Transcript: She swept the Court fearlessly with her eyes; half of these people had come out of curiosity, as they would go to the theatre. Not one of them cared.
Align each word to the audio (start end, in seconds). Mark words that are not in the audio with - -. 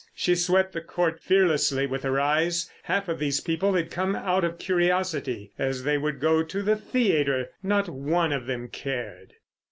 She 0.15 0.33
swept 0.33 0.73
the 0.73 0.81
Court 0.81 1.19
fearlessly 1.19 1.85
with 1.85 2.01
her 2.01 2.19
eyes; 2.19 2.71
half 2.81 3.07
of 3.07 3.19
these 3.19 3.39
people 3.39 3.75
had 3.75 3.91
come 3.91 4.15
out 4.15 4.43
of 4.43 4.57
curiosity, 4.57 5.51
as 5.59 5.83
they 5.83 5.99
would 5.99 6.19
go 6.19 6.41
to 6.41 6.63
the 6.63 6.75
theatre. 6.75 7.51
Not 7.61 7.87
one 7.87 8.33
of 8.33 8.47
them 8.47 8.67
cared. 8.67 9.33